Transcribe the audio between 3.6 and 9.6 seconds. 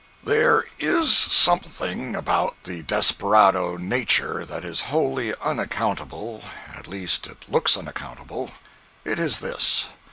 nature that is wholly unaccountable—at least it looks unaccountable. It is